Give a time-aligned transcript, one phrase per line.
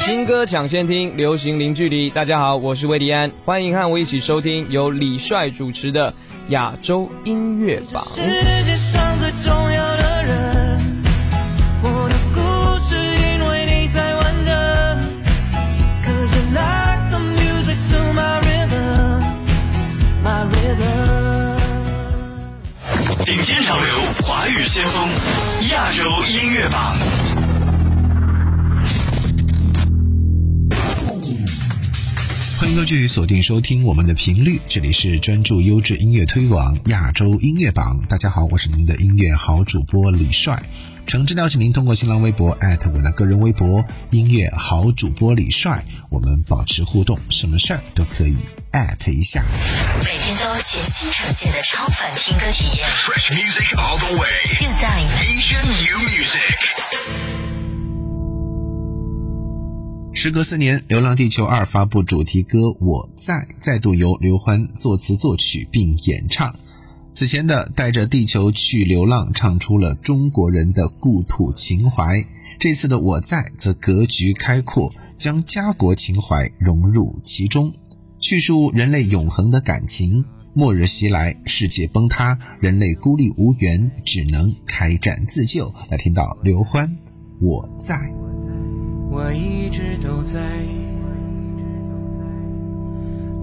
[0.00, 2.08] 新歌抢先听，流行零距离。
[2.08, 6.14] 大家好，我是魏迪安，欢迎和我一起收听由李帅主持的
[6.48, 8.02] 亚洲音乐榜。
[8.14, 8.22] 世
[8.64, 10.80] 界上最重要的人，
[11.82, 12.40] 我的故
[12.80, 14.54] 事因为你才完整。
[16.02, 19.20] Cause you like the music to my rhythm,
[20.24, 21.60] my rhythm.
[23.26, 23.84] 顶尖潮流，
[24.24, 25.08] 华语先锋，
[25.70, 26.96] 亚洲音乐榜。
[32.60, 38.04] 欢迎继续锁定收听我们的频率，这里是专注优质音乐推广亚洲音乐榜。
[38.06, 40.62] 大家好，我是您的音乐好主播李帅。
[41.06, 48.36] 诚挚邀请您通过新浪微博艾特我的个人微博“音乐好主播李帅”，我们保持互动，什么事儿都可以
[48.72, 49.42] 艾特一下。
[50.04, 57.49] 每天都全新呈现的超凡听歌体验，Fresh music all the way，就在 Asian new music。
[60.22, 66.54] 时隔四年，《流浪地球二》发布主题歌《我在》，再度由刘欢作词作曲并演唱。
[67.10, 72.22] 此前的带着地球去流浪，唱出了中国人的故土情怀。
[72.58, 77.72] 这次的《我在》则格局开阔，将家国情怀融入其中，
[78.18, 80.22] 叙述人类永恒的感情。
[80.52, 85.72] 末日袭来，世界崩塌，人类孤立无援，只能开战自救。
[85.88, 86.86] 来听到刘欢
[87.40, 87.94] 《我在》。
[89.12, 90.38] 我一直都在，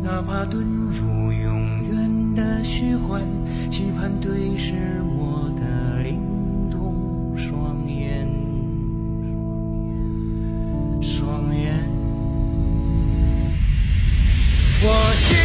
[0.02, 3.22] 哪怕遁入永远的虚幻，
[3.70, 6.22] 期盼对视我的灵
[6.72, 8.26] 动双眼，
[11.02, 11.76] 双眼。
[14.82, 15.38] 我信，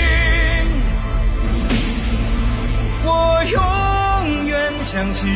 [3.05, 5.29] 我永远相信。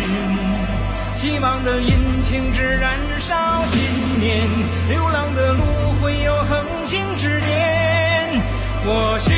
[1.17, 3.81] 希望的引擎只燃烧信
[4.21, 4.47] 念，
[4.89, 5.65] 流浪的路
[6.01, 8.43] 会有恒星指点。
[8.85, 9.35] 我信，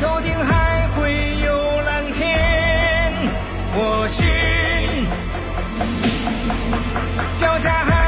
[0.00, 3.12] 头顶还会有蓝天。
[3.74, 4.24] 我信，
[7.38, 7.99] 脚下还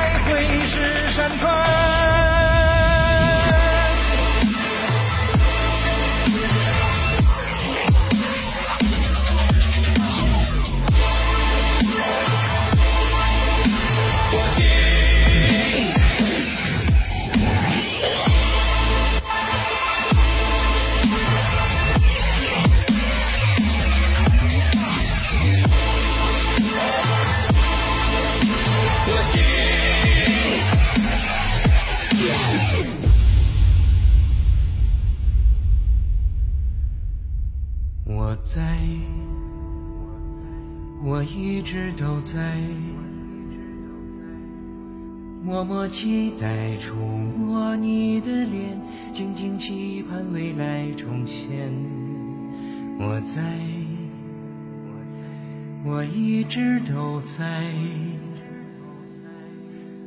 [45.93, 48.81] 期待触摸你的脸，
[49.13, 51.71] 静静期盼未来重现。
[52.99, 53.43] 我在，
[55.85, 57.75] 我一直都在。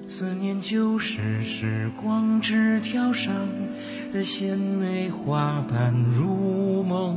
[0.08, 3.32] 思念就是时光纸条上
[4.12, 7.16] 的鲜美花瓣，如梦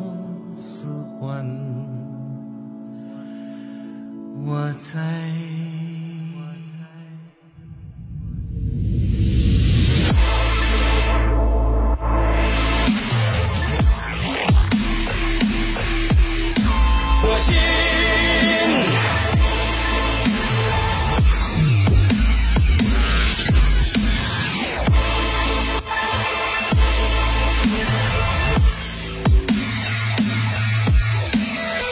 [0.60, 0.84] 似
[1.18, 1.42] 幻。
[4.46, 5.47] 我在。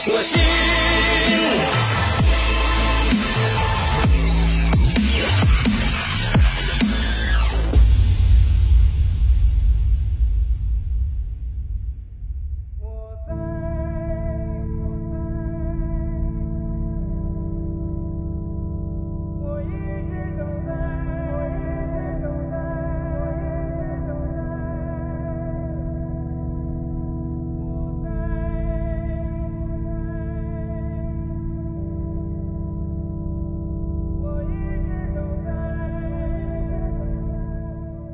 [0.09, 0.86] 我是。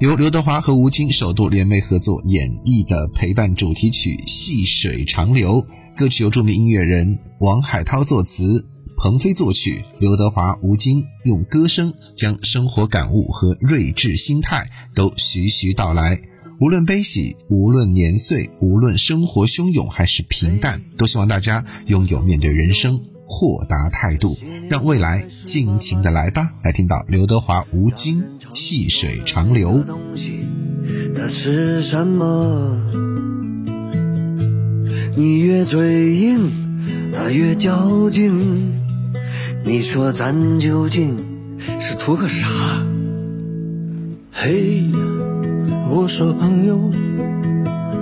[0.03, 5.63] 由刘德华和吴京首度联袂合作演绎的陪伴主题曲《细水长流》，
[5.97, 8.65] 歌曲由著名音乐人王海涛作词，
[8.97, 16.19] 鹏飞作曲，刘德华、吴京用歌声将生活感悟和睿智心态都徐徐道来。
[16.59, 22.99] 无论悲喜，无论年岁，无论生活汹涌还是平淡，都希望大家拥有面对人生
[23.35, 24.37] 豁达态度，
[24.69, 26.51] 让未来尽情的来吧。
[26.63, 28.21] 来听到刘德华、吴京
[28.53, 29.71] 《细水长流》。
[31.15, 32.77] 那是什么？
[35.17, 36.51] 你越嘴硬，
[37.11, 38.71] 他越较劲。
[39.65, 41.17] 你说咱究竟
[41.79, 42.47] 是图个啥？
[44.31, 44.83] 嘿，
[45.89, 46.91] 我说朋友，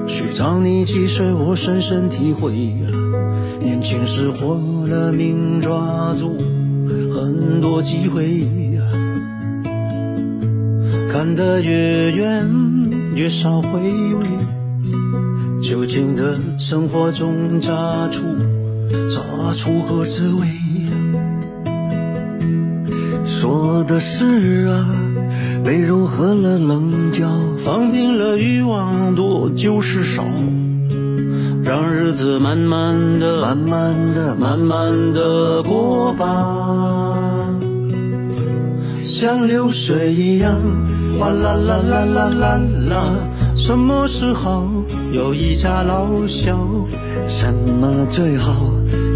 [0.07, 2.51] 去找你几岁，我深深体会。
[3.61, 4.55] 年轻时活
[4.87, 6.35] 了命，抓住
[7.13, 8.47] 很多机会。
[11.11, 12.49] 看得越远，
[13.15, 14.25] 越少回味。
[15.61, 18.23] 酒精的生活中，炸出
[19.07, 20.47] 炸出个滋味。
[23.25, 24.89] 说的是啊，
[25.63, 30.25] 被融合了棱角，放平了欲望，多就是少，
[31.63, 37.47] 让日子慢慢的、慢慢的、慢慢的过吧，
[39.03, 40.53] 像流水一样，
[41.19, 42.59] 哗啦啦啦啦啦
[42.89, 43.03] 啦。
[43.55, 44.67] 什么时候
[45.11, 46.57] 有一家老小？
[47.27, 48.53] 什么最好？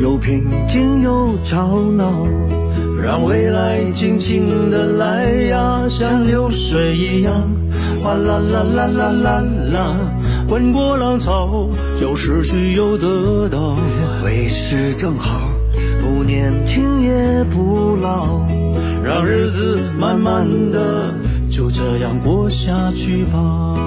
[0.01, 2.27] 又平静又吵闹。
[3.01, 7.33] 让未来尽情的来呀，像流水一样，
[8.01, 9.43] 哗啦啦啦啦啦
[9.73, 9.95] 啦，
[10.47, 11.67] 滚过浪潮，
[11.99, 13.75] 有失去有得到，
[14.23, 15.49] 为时正好，
[15.99, 18.39] 不年轻也不老，
[19.03, 21.13] 让日子慢慢的
[21.49, 23.84] 就这样过下去吧。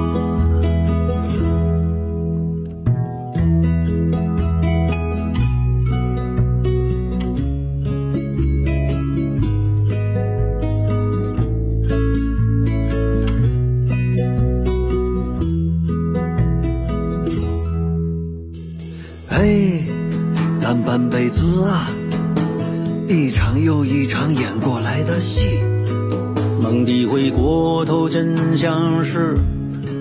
[28.19, 29.39] 真相是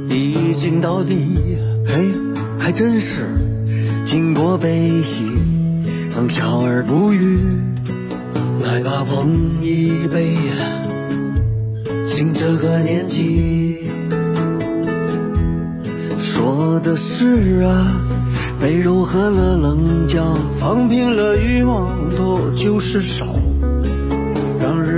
[0.09, 1.59] 一镜到底。
[1.85, 2.11] 嘿，
[2.57, 3.27] 还真是
[4.07, 5.23] 经过悲喜，
[6.15, 7.37] 能笑而不语。
[8.63, 10.35] 来吧，碰一杯，
[12.07, 13.87] 敬这个年纪。
[16.19, 18.01] 说的是啊。
[18.59, 23.35] 被柔和了棱角，放平了欲望，多就是少，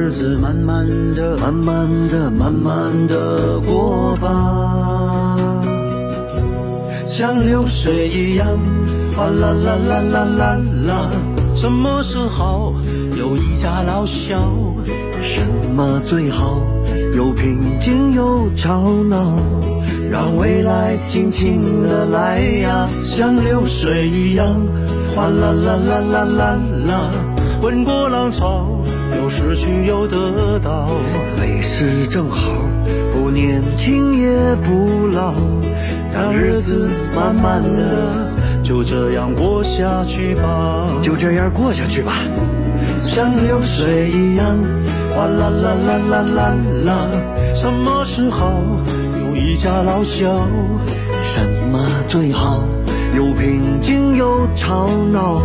[0.10, 5.38] 日子慢慢的、慢慢的、慢慢的过吧，
[7.08, 8.48] 像流水一样，
[9.16, 10.58] 哗啦啦啦啦啦
[10.88, 11.12] 啦。
[11.54, 12.74] 什么时候？
[13.16, 14.52] 有一家老小。
[15.22, 15.44] 什
[15.76, 16.60] 么最好？
[17.16, 19.36] 有平静有吵闹。
[20.10, 24.60] 让未来尽情的来呀，像流水一样，
[25.14, 26.58] 哗啦啦啦啦啦
[26.88, 27.12] 啦，
[27.62, 28.79] 滚过浪潮，
[29.19, 30.88] 有失去又得到，
[31.42, 32.51] 为时正好，
[33.12, 35.33] 不年轻也不老，
[36.13, 38.31] 让日子慢慢的
[38.63, 42.13] 就这样过下去吧，就这样过下去吧，
[43.06, 44.57] 像流水一样，
[45.13, 46.56] 哗啦啦啦啦啦
[46.86, 47.10] 啦，
[47.54, 48.50] 什么时候
[49.22, 49.36] 有？
[49.36, 50.48] 一家老小，
[51.25, 52.63] 什么最好？
[53.18, 55.42] 又平静又吵闹，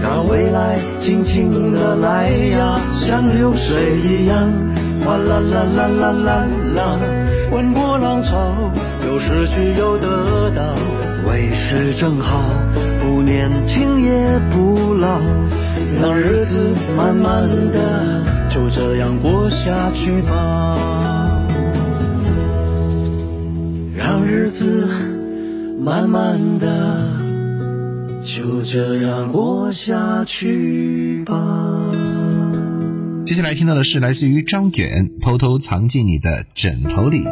[0.00, 4.50] 让未来尽情的来呀，像流水一样，
[5.04, 6.98] 哗啦啦啦啦啦啦，
[7.50, 8.36] 滚过浪潮，
[9.06, 10.62] 有失去有得到，
[11.28, 12.40] 为时正好，
[13.02, 15.20] 不年轻也不老，
[16.00, 16.58] 让日子
[16.96, 17.78] 慢慢的
[18.48, 20.76] 就这样过下去吧。
[23.96, 24.88] 让日子
[25.80, 26.66] 慢慢的
[28.36, 31.34] 就这样过下去吧。
[33.24, 37.24] 接下来听到的是来自于张远，偷偷藏进你的枕头里。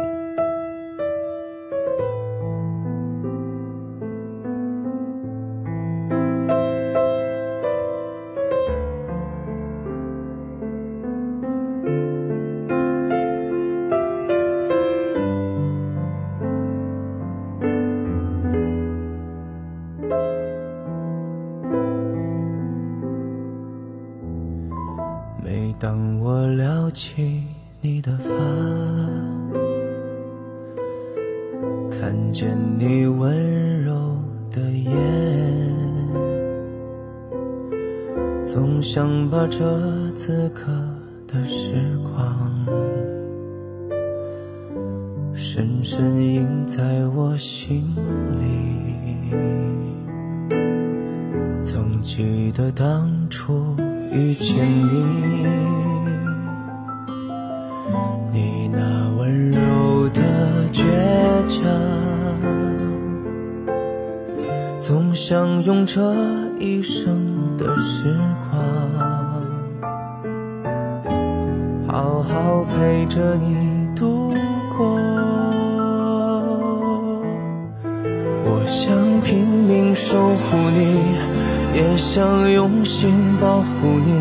[25.79, 27.43] 当我撩起
[27.81, 28.29] 你的发，
[31.91, 33.93] 看见你温柔
[34.51, 34.91] 的眼，
[38.43, 40.65] 总想把这此刻
[41.27, 42.65] 的时光，
[45.35, 47.87] 深深印在我心
[48.39, 48.47] 里。
[51.61, 53.75] 总记得当初。
[54.11, 55.45] 遇见你，
[58.31, 58.79] 你那
[59.17, 60.21] 温柔的
[60.71, 60.83] 倔
[61.47, 61.63] 强，
[64.79, 66.01] 总想用这
[66.59, 68.17] 一生的时
[68.49, 68.59] 光，
[71.87, 74.33] 好好陪着你度
[74.77, 74.97] 过。
[78.45, 81.36] 我想拼命守护你。
[81.77, 84.11] 也想用心保护你，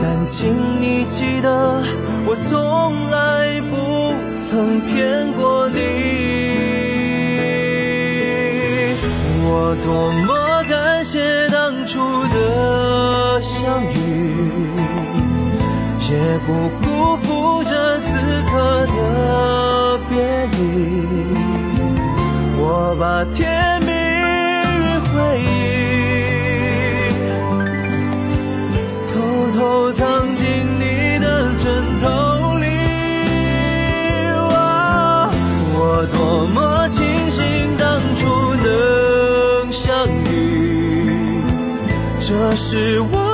[0.00, 1.82] 但请你记得，
[2.24, 5.76] 我从来不曾骗过你。
[9.44, 12.00] 我多么感谢当初
[12.32, 13.94] 的相遇，
[16.10, 18.08] 也不辜负这此
[18.50, 20.16] 刻的别
[20.52, 20.58] 离。
[22.56, 23.81] 我把甜
[29.84, 30.46] 我藏进
[30.78, 32.06] 你的枕头
[32.60, 32.66] 里，
[35.74, 41.42] 我多么庆幸当初能相遇，
[42.20, 43.31] 这是我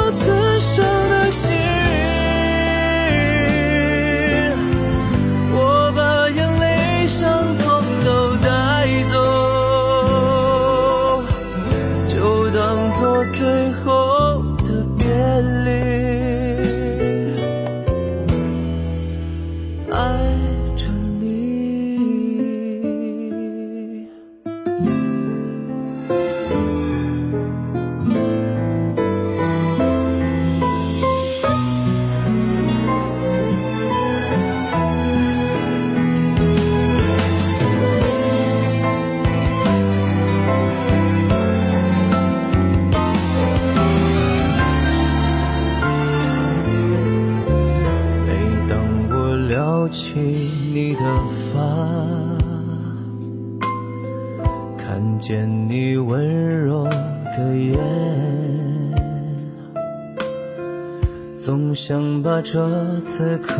[62.50, 62.66] 这
[63.04, 63.58] 此刻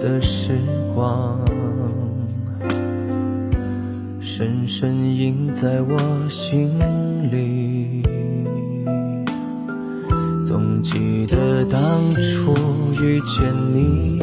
[0.00, 0.58] 的时
[0.94, 1.38] 光
[4.18, 5.98] 深深印在我
[6.30, 6.72] 心
[7.30, 8.02] 里，
[10.46, 11.80] 总记得当
[12.14, 12.54] 初
[13.02, 13.44] 遇见
[13.74, 14.18] 你，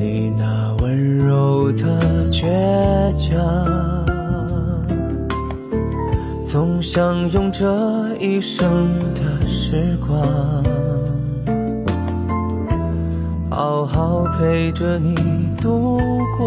[0.00, 2.46] 你那温柔的倔
[3.18, 3.36] 强，
[6.42, 10.64] 总想用这一生的时光。
[13.58, 15.16] 好好陪着你
[15.60, 15.98] 度
[16.38, 16.46] 过。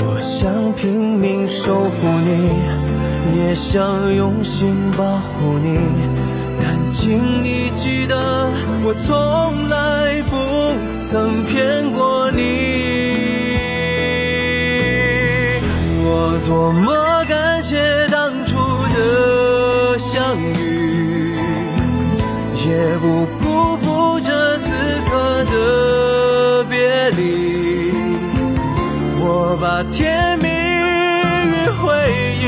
[0.00, 1.88] 我想拼命守护
[2.26, 2.50] 你，
[3.40, 5.78] 也想用心保护你，
[6.60, 8.50] 但请你记得，
[8.84, 10.36] 我从来不
[11.02, 12.42] 曾骗过你。
[16.04, 18.58] 我多么感谢当初
[18.94, 21.34] 的相遇，
[22.54, 23.37] 也不。
[29.84, 31.86] 甜蜜与回
[32.40, 32.46] 忆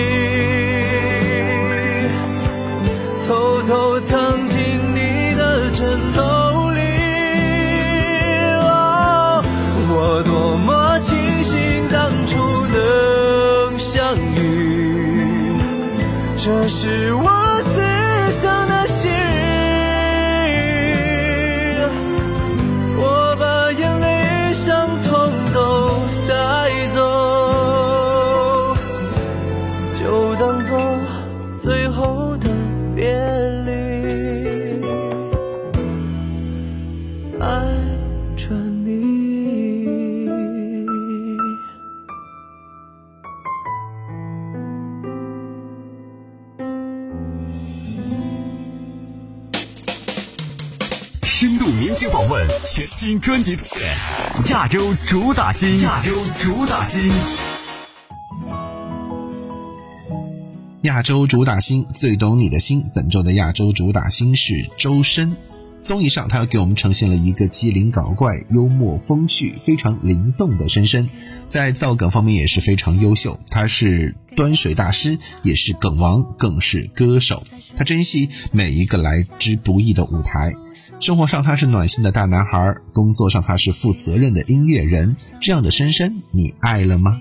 [3.26, 4.58] 偷偷藏进
[4.94, 6.80] 你的枕头里。
[9.92, 15.58] 我多么庆幸当初能相遇，
[16.36, 17.39] 这是我。
[52.08, 53.54] 访问全新专辑
[54.48, 57.12] 亚洲主打新，亚洲主打新，
[60.82, 62.90] 亚洲主打新最懂你的心。
[62.94, 65.36] 本周的亚洲主打新是周深。
[65.80, 71.08] 综艺上，他又给我们呈现了一个机灵搞怪、幽默风趣、非常灵动的深深，
[71.48, 73.40] 在造梗方面也是非常优秀。
[73.50, 77.42] 他是端水大师，也是梗王，更是歌手。
[77.76, 80.52] 他珍惜每一个来之不易的舞台。
[80.98, 85.16] 生活上他是暖心的大男孩，工作上他是负责任的音乐人。
[85.40, 87.18] 这样的深深，你爱了吗？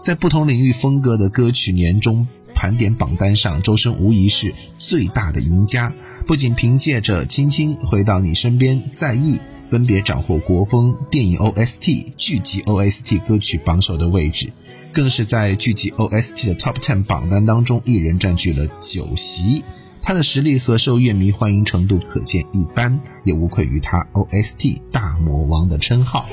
[0.00, 5.92] 在不同领域风格的歌曲年终盘点榜单上，周深无疑是最大的赢家。
[6.28, 9.36] 不仅凭借着《青青回到你身边》《在意》
[9.70, 14.52] 分别斩获国风电影 OST、剧集 OST 歌曲榜首的位置，
[14.92, 19.64] 更是在剧集 OST 的 Top Ten 榜单当中一人占据了九席。
[20.02, 26.26] 他的实力和受乐迷欢迎程度可见一斑，也无愧于他 OST 大魔王的称号。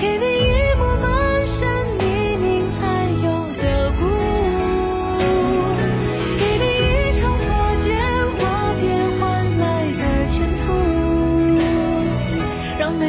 [0.00, 0.29] 给你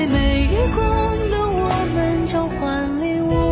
[0.07, 3.50] 每一光的我们，交换礼物。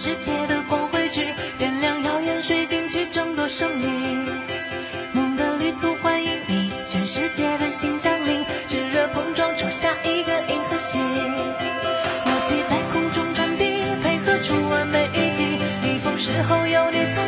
[0.00, 1.26] 世界的光辉去
[1.58, 4.30] 点亮耀眼水晶，去争夺胜利。
[5.12, 10.98] 梦的旅途欢迎你，全世界的心降临，炙热碰撞出下一个银河系。
[11.00, 15.58] 默契在空中传递，配合出完美一击。
[15.82, 17.27] 逆风时候有你才。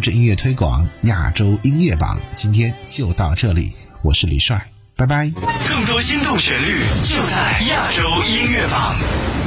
[0.00, 4.60] 这音乐推广亚洲音乐榜今天就到这里我是李帅
[4.96, 5.30] 拜拜。
[5.68, 9.37] 更多心动旋律就在亚洲音乐榜。